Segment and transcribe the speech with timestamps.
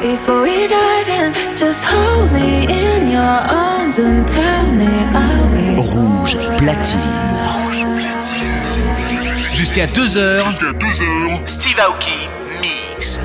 [0.00, 1.32] before we dive in.
[1.56, 5.76] Just hold me in your arms and tell me I'll be.
[5.76, 7.00] Rouge platine.
[7.48, 9.52] Rouge platine.
[9.52, 10.44] Jusqu'à 2h.
[10.44, 11.46] Jusqu'à 2h.
[11.46, 12.28] Steve Aoki
[12.60, 13.18] mix.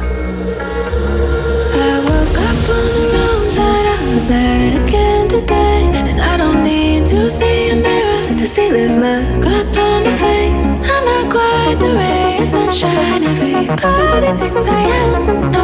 [1.75, 5.81] I woke up on the wrong side of bed again today.
[6.09, 10.65] And I don't need to see a mirror to see this look upon my face.
[10.65, 15.51] I'm not quite the ray of sunshine everybody thinks I am.
[15.51, 15.62] No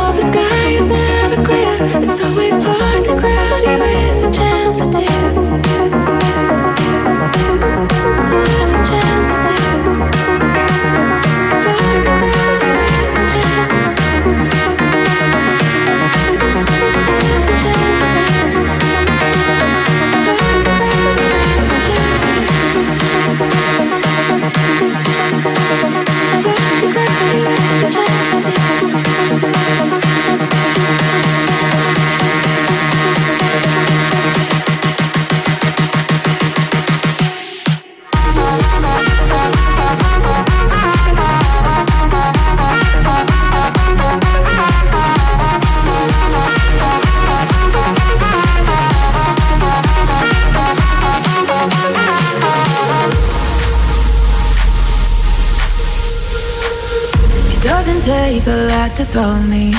[59.20, 59.74] to me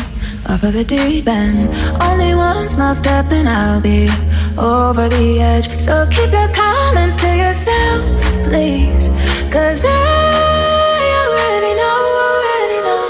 [0.53, 1.71] of the deep end.
[2.03, 4.09] Only one small step and I'll be
[4.59, 5.67] over the edge.
[5.81, 8.01] So keep your comments to yourself,
[8.45, 9.09] please.
[9.51, 13.05] Cause I already know, already know.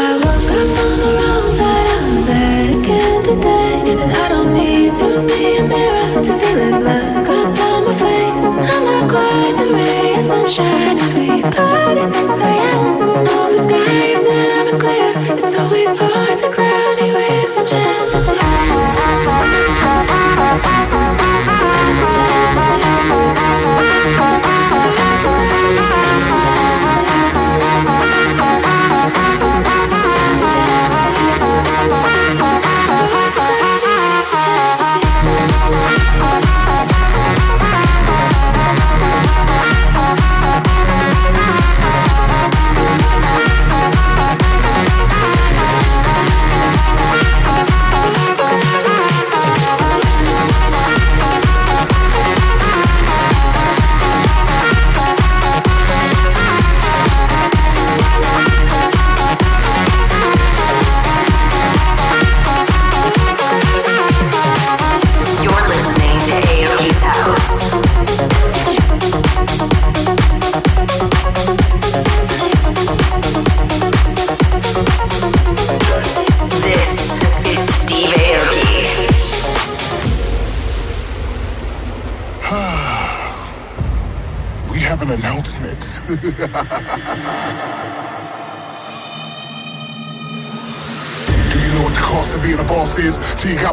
[0.00, 4.00] I woke up on the wrong side of the bed again today.
[4.00, 7.92] And I don't need to see a mirror to see this look up on my
[8.02, 8.44] face.
[8.44, 11.00] I'm not quite the ray of sunshine
[11.50, 12.59] everybody thinks I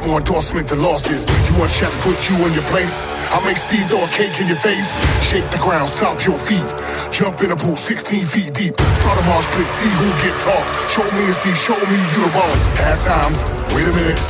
[0.08, 1.28] more endorsement than losses.
[1.52, 3.04] You want Chef to put you in your place?
[3.36, 4.96] I'll make Steve throw a cake in your face.
[5.20, 6.66] Shake the ground, stomp your feet.
[7.12, 8.74] Jump in a pool 16 feet deep.
[9.04, 10.72] Start a march pit, see who get tossed.
[10.88, 12.72] Show me and Steve, show me you the boss.
[12.80, 13.36] Halftime,
[13.76, 14.22] wait a minute.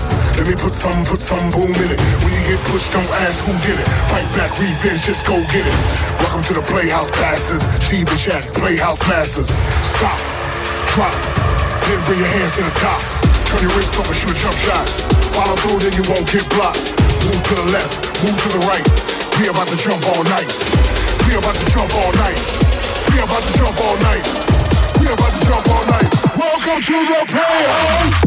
[0.41, 2.01] Let me put some, put some boom in it.
[2.25, 3.87] When you get pushed, don't ask who did it.
[4.09, 5.77] Fight back, revenge, just go get it.
[6.25, 7.69] Welcome to the Playhouse Bastards.
[7.85, 9.53] Steve and Shaq, Playhouse Masters.
[9.85, 10.17] Stop,
[10.97, 11.13] drop,
[11.85, 13.26] then bring your hands to the top.
[13.47, 14.83] Turn your wrist over, shoot a jump shot.
[15.31, 16.83] Follow through, then you won't get blocked.
[17.31, 18.83] Move to the left, move to the right.
[19.39, 20.51] We about to jump all night.
[21.23, 22.35] We about to jump all night.
[23.07, 24.27] We about to jump all night.
[24.99, 26.11] We about to jump all night.
[26.35, 28.26] Welcome to the playhouse.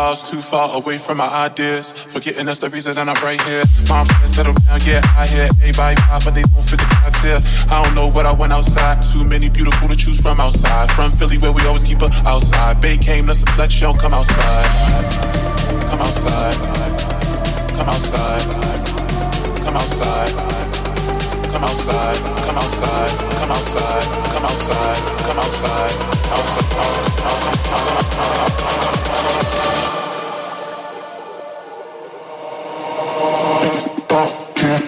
[0.00, 1.92] Too far away from my ideas.
[1.92, 3.62] Forgetting that's the reason that I'm right here.
[3.86, 7.40] Mom said settle down, yeah, I hear everybody pop, but they don't fit the criteria.
[7.70, 9.02] I don't know what I went outside.
[9.02, 10.90] Too many beautiful to choose from outside.
[10.92, 12.80] From Philly, where we always keep her outside.
[12.80, 14.68] Bay came, let's flex, she don't come outside.
[15.90, 16.54] Come outside.
[17.76, 18.40] Come outside.
[18.40, 19.60] Come outside.
[19.62, 20.59] Come outside.
[21.52, 22.16] Come outside.
[22.16, 23.10] Come outside.
[23.38, 24.04] Come outside.
[24.32, 25.00] Come outside.
[25.26, 25.92] Come outside.
[26.30, 26.76] Outside.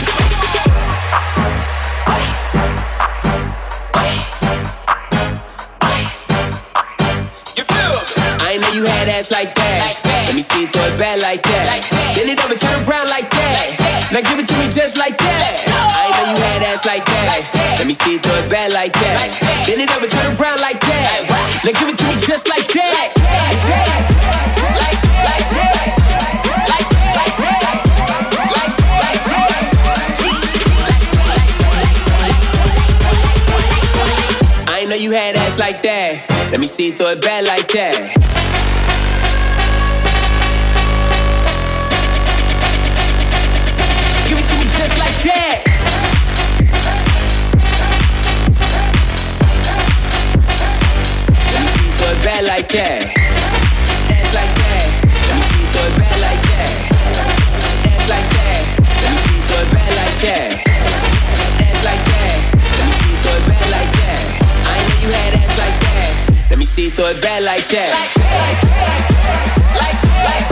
[8.74, 9.78] you had ass like that.
[9.80, 10.24] Like that.
[10.26, 11.66] Let me see you throw it back like that.
[11.68, 12.14] Like that.
[12.16, 13.37] Then it don't turn around like that.
[14.10, 15.68] Now give it to me just like that.
[15.68, 17.24] I ain't know you had ass like that.
[17.28, 17.76] Like that.
[17.76, 19.14] Let me see it throw it back like that.
[19.20, 19.68] Like that.
[19.68, 21.28] Bend it over, turn around like that.
[21.28, 21.28] Like
[21.60, 22.88] now give it to me just like that.
[22.88, 24.08] Like that.
[34.68, 36.24] I ain't know you had ass like that.
[36.50, 38.67] Let me see it throw it back like that.
[52.68, 53.00] Like that.
[54.08, 54.84] Dance like that.
[55.24, 56.68] Let me see, it back like that.
[58.08, 58.60] Like that.
[59.00, 60.52] Let me see, it back like that.
[61.84, 62.36] Like that.
[62.76, 64.20] Let me see, it back like that.
[64.68, 66.12] I know you had ass like that.
[66.50, 67.88] Let me see, it back like that.
[67.88, 68.36] Like,
[69.78, 70.48] like,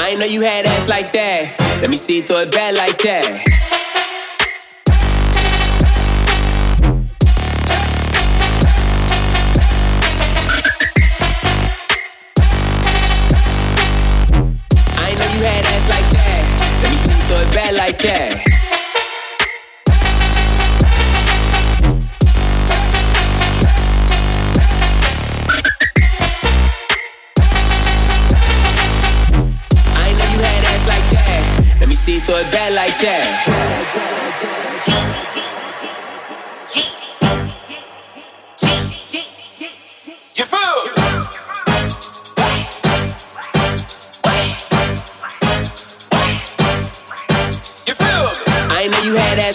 [0.00, 1.67] I know you had ass like that.
[1.80, 3.40] Let me see, toy bad like that
[14.96, 16.80] I know you throw it back like that.
[16.82, 18.57] Let me see to it bad like that.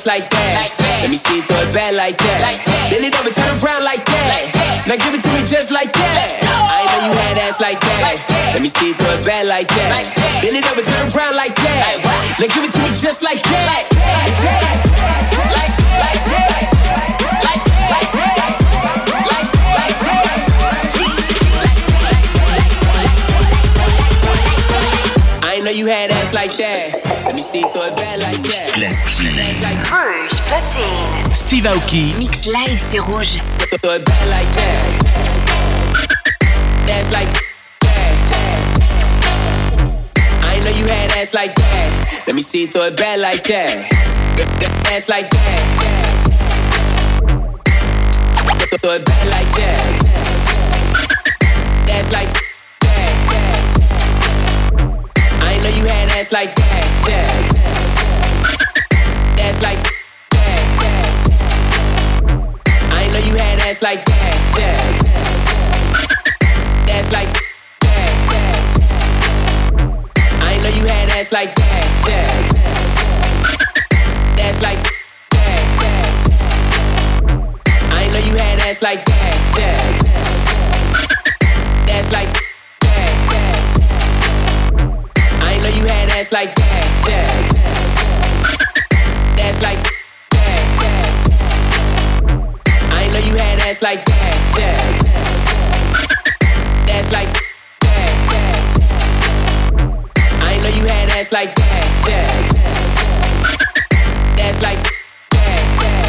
[0.06, 0.52] Like that.
[0.56, 1.00] Like that.
[1.02, 2.40] Let me see throw it back like that.
[2.42, 2.90] Like that.
[2.92, 4.26] Then it over, turn around like that.
[4.28, 4.88] Like that.
[4.88, 6.40] Now give it to me just like that.
[6.44, 8.00] I know you had ass like that.
[8.02, 8.54] Like that.
[8.54, 9.90] Let me see throw it back like that.
[9.92, 10.42] Like that.
[10.44, 11.78] Then it over, turn around like that.
[11.80, 12.04] Like
[12.40, 13.66] now give it to me just like that.
[13.70, 14.64] Like that.
[14.64, 15.52] Like that.
[15.56, 16.54] Like, like that.
[25.46, 26.13] I know you had
[30.64, 31.36] 13.
[31.36, 32.16] Steve Aoki.
[32.18, 33.36] Mix Live, c'est rouge.
[33.84, 34.06] Like
[34.54, 34.86] that.
[36.88, 37.28] That's like
[37.82, 38.16] that.
[40.42, 42.24] I know you had ass like that.
[42.28, 43.92] Let me see throw it back like that.
[44.90, 45.42] Ass like that.
[48.82, 49.80] Throw it back like that.
[51.88, 52.34] That's like
[52.80, 53.10] that.
[55.42, 56.66] I know you had ass like that.
[59.38, 59.93] That's like
[63.66, 64.16] ass like that.
[64.56, 64.78] that.
[66.88, 67.34] That's like
[67.80, 68.16] that.
[68.32, 68.56] that.
[70.42, 71.88] I know you had ass like that.
[72.08, 72.30] that.
[74.38, 74.84] That's like
[75.32, 76.06] that, that.
[77.92, 79.80] I know you had ass like that, that.
[81.88, 82.34] That's like
[82.82, 83.56] that, that.
[85.42, 87.30] I know you had ass like that, that.
[89.38, 90.03] That's like that,
[93.74, 94.78] ass like that, that.
[96.86, 97.34] That's like
[97.80, 98.56] that, that.
[100.42, 101.66] I know you had ass like that,
[102.06, 102.30] that.
[104.38, 104.78] That's like
[105.32, 106.06] that, that.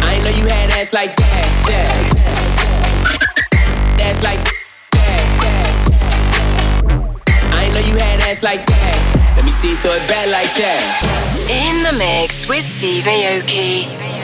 [0.00, 1.90] I know you had ass like that, that.
[3.98, 4.42] That's like
[4.92, 5.68] that, that.
[7.52, 9.34] I know you had ass like that.
[9.36, 10.80] Let me see, throw it back like that.
[11.50, 14.23] In the mix with Steve Aoki.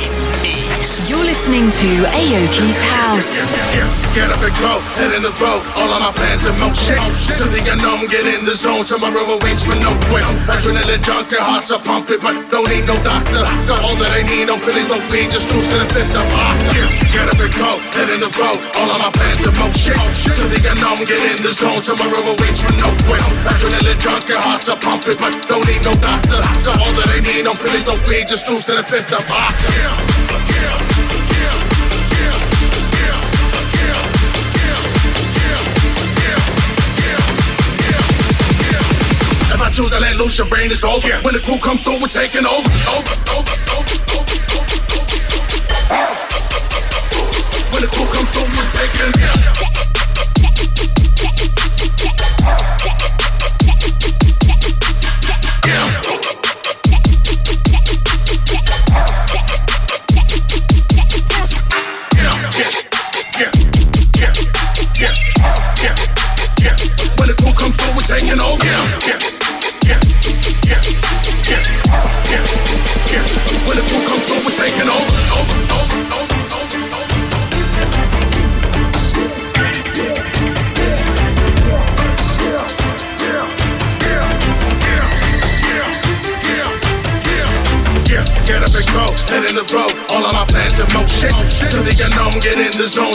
[1.41, 3.49] listening to Aoki's House.
[4.13, 7.01] Get up and go, head in the road, all of my plans in motion.
[7.33, 10.21] To the unknown, get in the zone, tomorrow awaits for no quit.
[10.45, 13.41] Adrenaline junkie, hearts are pumping, but don't need no doctor.
[13.65, 16.29] Got all that I need, no pills, no weed, just cruise to the fifth of
[16.77, 19.97] Get, get up and go, head in the road, all of my plans in motion.
[19.97, 23.25] To the unknown, get in the zone, tomorrow awaits for no quit.
[23.49, 26.37] Adrenaline junkie, hearts are pumping, but don't need no doctor.
[26.61, 29.25] Got all that I need, no pills, no weed, just cruise to the fifth of
[29.25, 30.90] If
[39.71, 41.07] Choose to let loose, your brain is over.
[41.23, 42.69] When the crew comes through, we're taking over.
[42.91, 44.81] over, over, over, over, over.
[47.71, 49.70] When the crew comes through, we're taking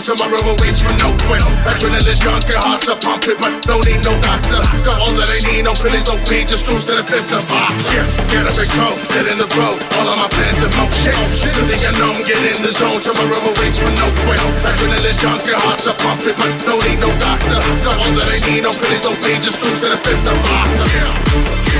[0.06, 1.42] tomorrow awaits for no quit.
[1.66, 4.62] Adrenaline junkie, hearts pump it, but don't need no doctor.
[4.86, 7.42] Got all that I need, no pills, no weed, just cruise to the fifth of
[7.90, 11.10] Yeah, get up and go, get in the road, all of my plans in motion.
[11.10, 14.38] Oh, to the unknown, get in the zone, tomorrow awaits for no quit.
[14.62, 17.58] Adrenaline junkie, hearts pump it, but don't need no doctor.
[17.82, 20.38] Got all that I need, no pills, no weed, just cruise to the fifth of
[20.38, 21.14] Yeah, yeah,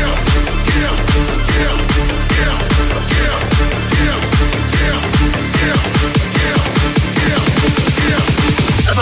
[0.03, 0.26] yeah,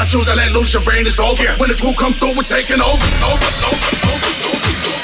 [0.05, 1.49] I choose to let loose, your brain is over.
[1.57, 3.09] When the crew comes through, we're taking over.
[3.25, 5.04] Over, over, over, over, over.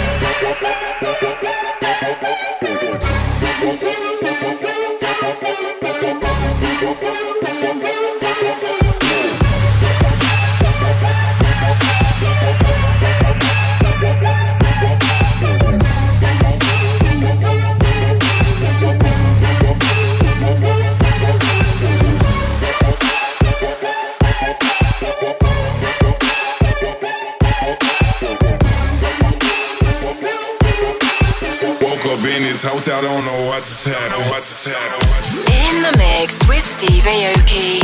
[32.61, 34.29] This hotel, don't know what's happening.
[34.29, 34.99] What's happening.
[35.47, 37.81] In the mix with Steve Aoki.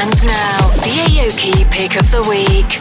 [0.00, 2.80] And now, the Aoki pick of the week.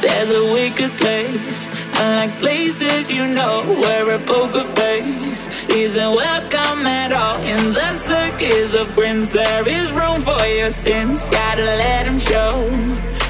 [0.00, 1.66] There's a wicked place,
[2.00, 7.36] unlike places you know, where a poker face isn't welcome at all.
[7.42, 11.28] In the circus of grins, there is room for your sins.
[11.28, 12.54] Gotta let them show.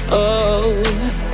[0.09, 1.26] Oh,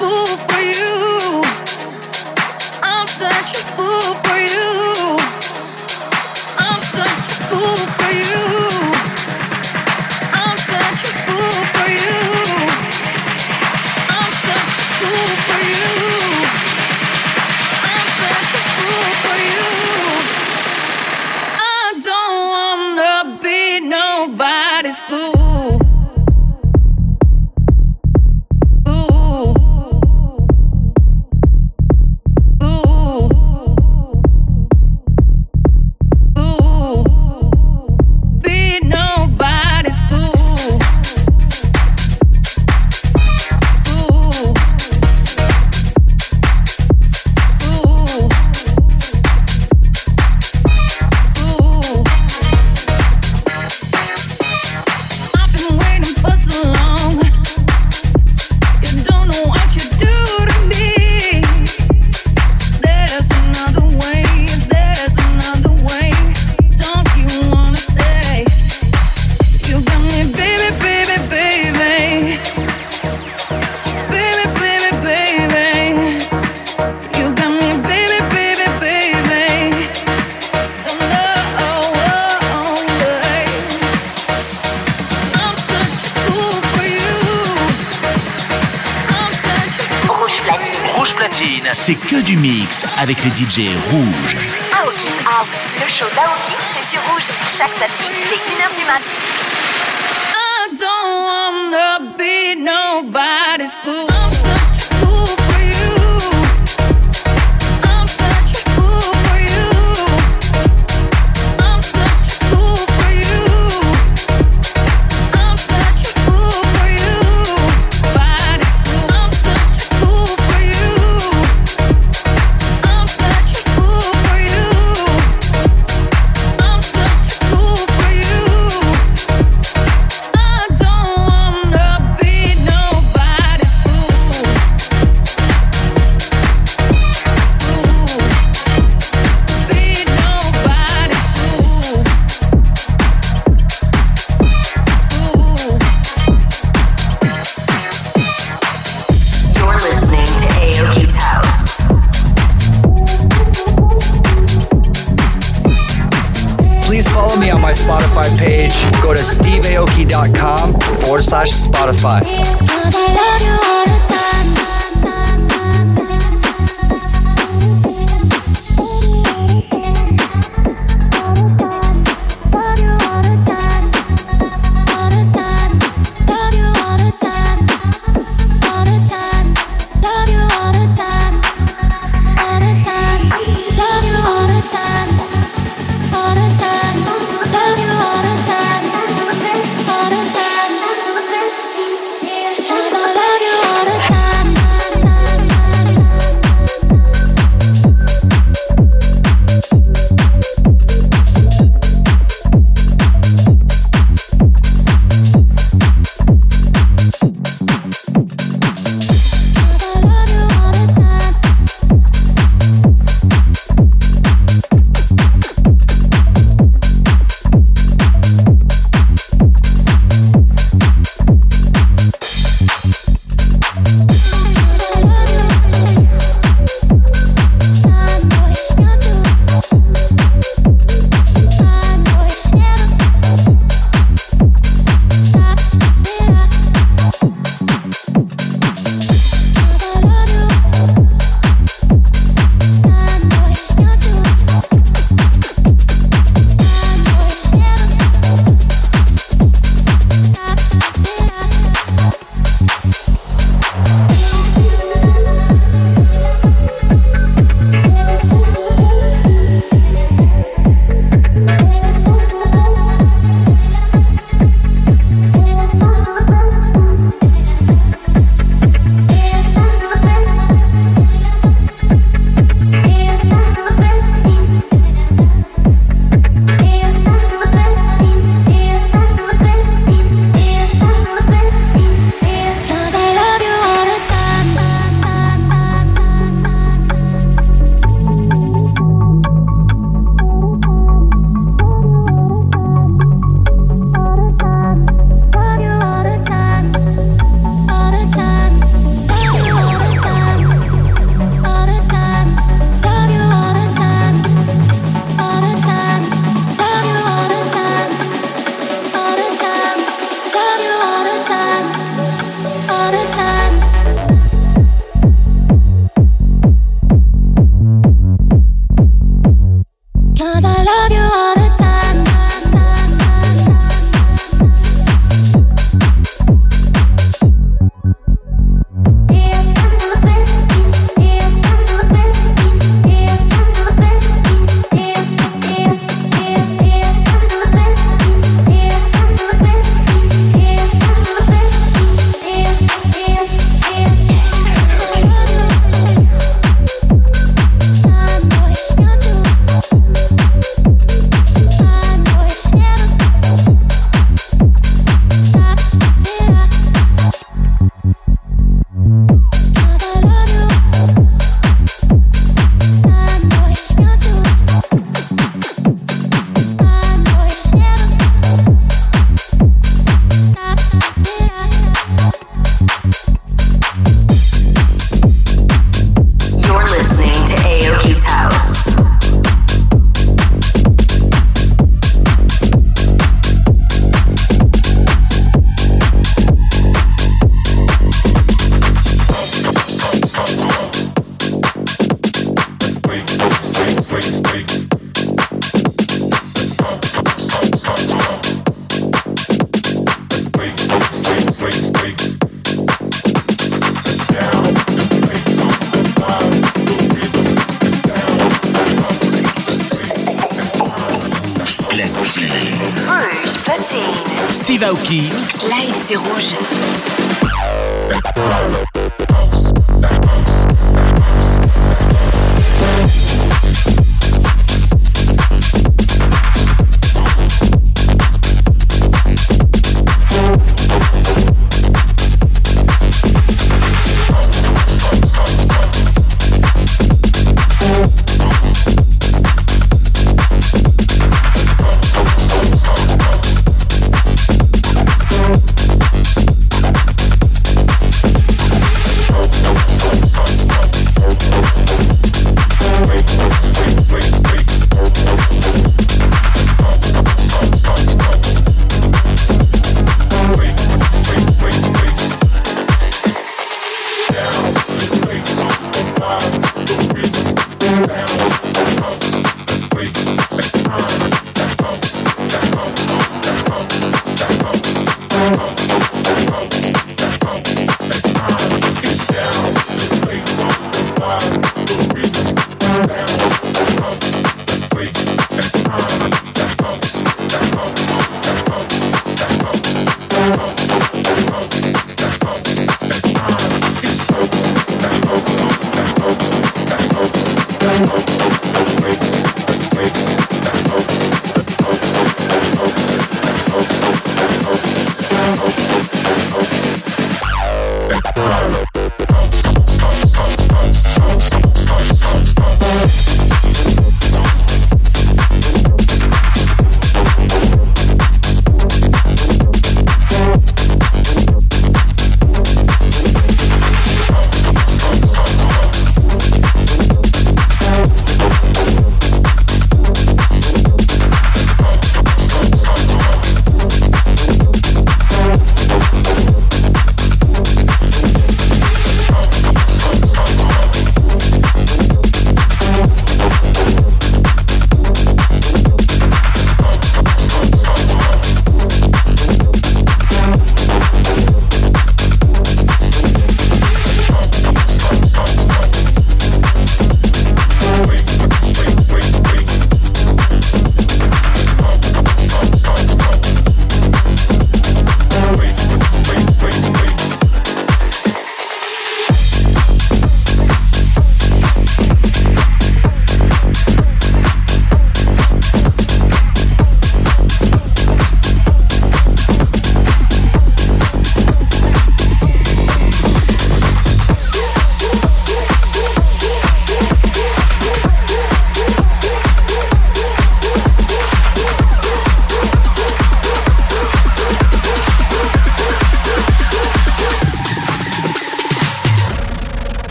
[0.00, 0.49] fool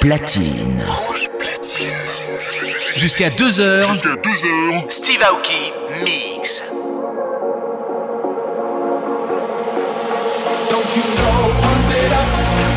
[0.00, 0.82] platine.
[2.96, 3.86] Jusqu'à 2h.
[3.86, 4.90] Jusqu'à 2h.
[4.90, 5.72] Steve Aoki
[6.04, 6.64] Mix.
[10.70, 12.28] Don't you know, pump it up.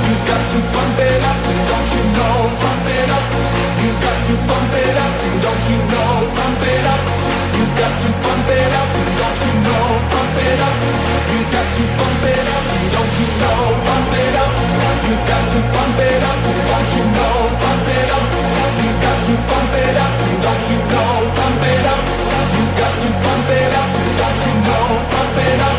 [0.06, 1.38] You got to pump it up.
[1.70, 3.26] Don't you know, pump it up.
[3.82, 5.14] You got to pump it up.
[5.42, 7.02] Don't you know, pump it up.
[7.58, 8.90] You got to pump it up.
[9.18, 10.78] Don't you know, pump it up.
[11.34, 12.64] You got to pump it up.
[12.94, 14.75] Don't you know, pump it up.
[15.06, 17.38] You got to pump it up, don't you know?
[17.62, 18.26] Pump it up.
[18.82, 21.30] You got to pump it up, don't you know?
[21.38, 22.02] Pump it up.
[22.58, 24.98] You got to pump it up, don't you know?
[25.14, 25.78] Pump it up.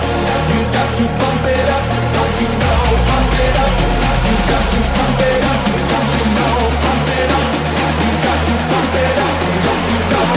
[0.54, 1.82] You got to pump it up,
[2.14, 2.86] don't you know?
[3.10, 3.72] Pump it up.
[4.30, 5.58] You got to pump it up,
[5.90, 6.70] don't you know?
[6.86, 7.50] Pump it up.
[8.06, 9.34] You got to pump it up,
[9.66, 10.30] don't you know?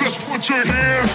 [0.00, 1.07] Just put your hands.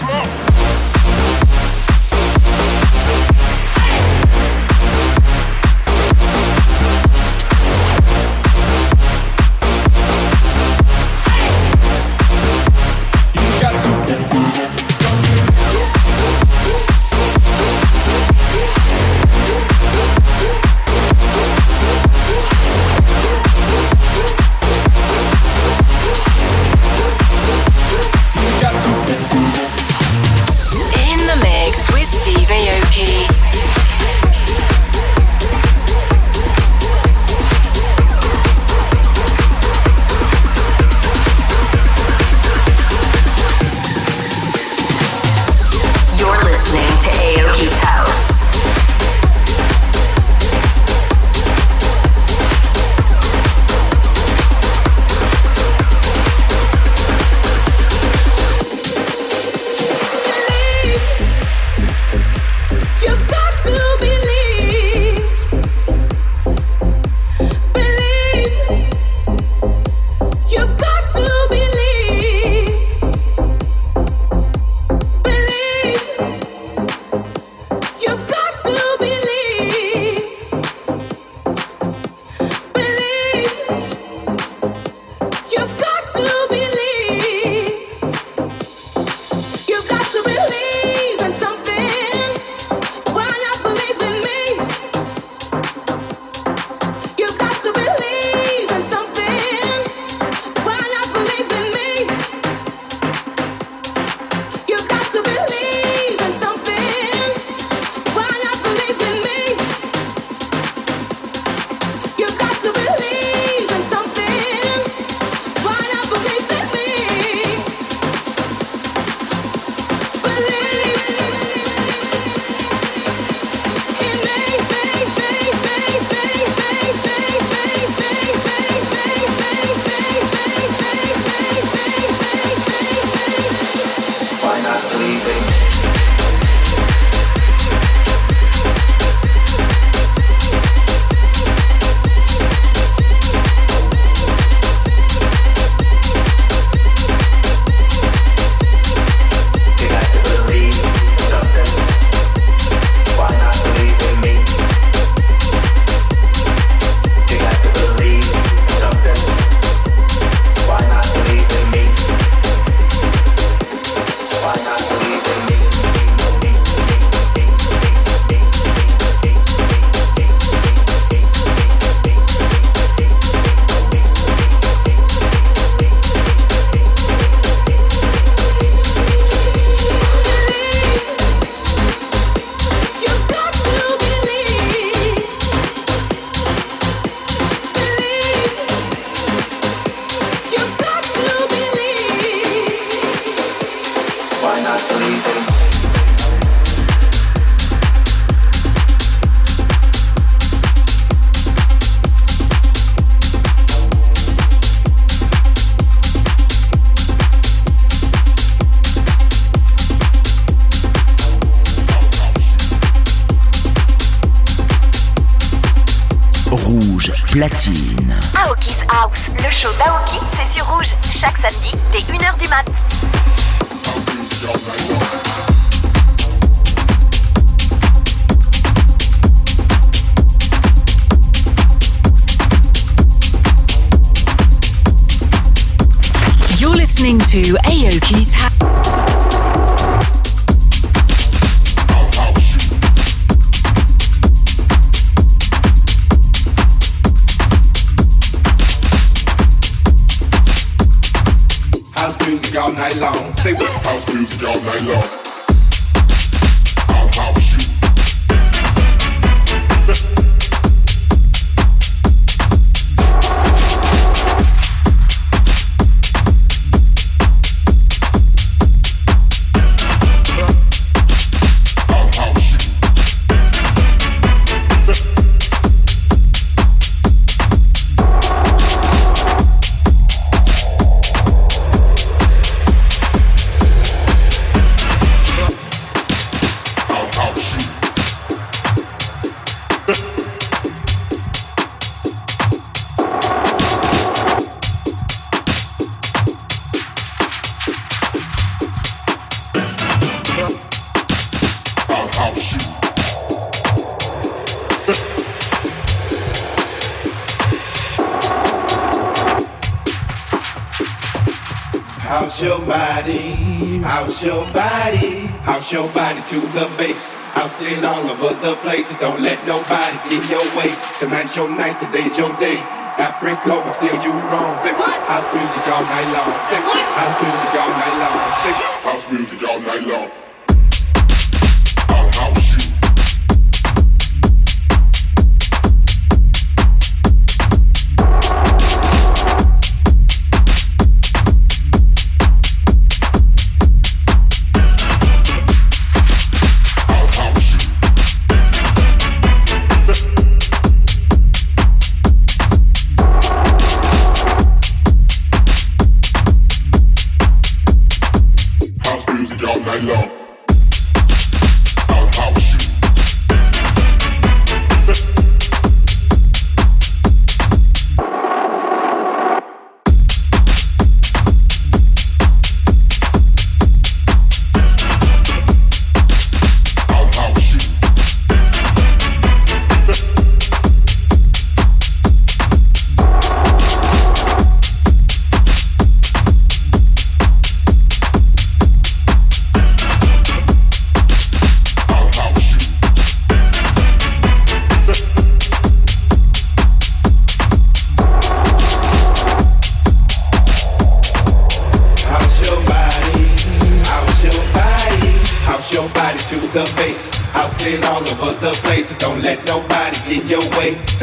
[314.23, 317.13] House your body, house your body to the base.
[317.35, 318.93] I've seen all over the place.
[318.99, 320.71] Don't let nobody get your way.
[320.97, 322.55] Tonight's your night, today's your day.
[322.95, 324.55] Africa will steal you wrong.
[324.55, 324.95] Say what?
[325.11, 326.31] House music all night long.
[326.47, 326.85] Say what?
[326.95, 328.19] House music all night long.
[328.39, 328.82] Say what?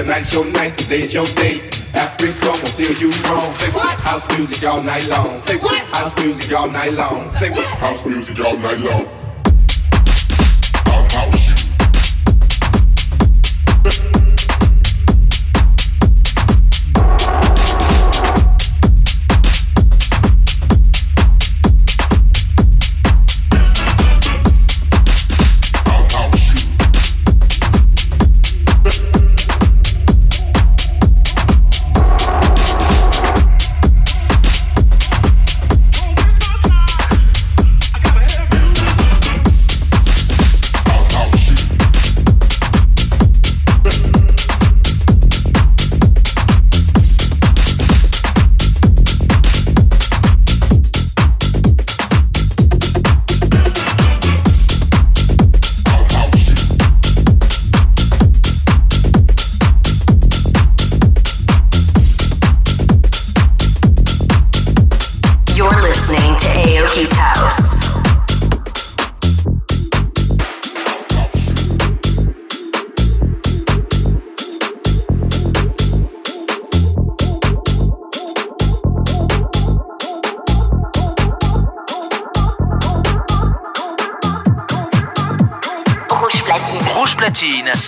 [0.01, 1.61] Tonight's your night, today's your day.
[1.93, 3.53] Africa will steal you wrong.
[3.53, 3.99] Say what?
[3.99, 5.37] House music all night long.
[5.37, 5.95] Say what?
[5.95, 7.31] House music all night long.
[7.31, 7.67] Say what?
[7.67, 9.10] House music all night long.